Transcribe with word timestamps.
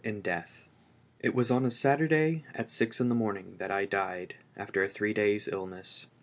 I 0.03 0.09
T 1.21 1.29
was 1.31 1.51
on 1.51 1.63
a 1.63 1.69
Saturday, 1.69 2.43
at 2.55 2.71
six 2.71 2.99
in 2.99 3.07
the 3.07 3.13
morning, 3.13 3.57
that 3.59 3.69
I 3.69 3.85
died, 3.85 4.33
after 4.57 4.83
a 4.83 4.89
three 4.89 5.13
days' 5.13 5.47
illness. 5.47 6.07